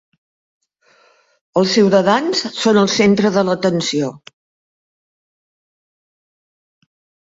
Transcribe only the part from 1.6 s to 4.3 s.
Els ciutadans són el centre de l'atenció.